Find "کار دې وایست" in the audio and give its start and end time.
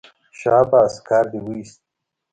1.07-1.79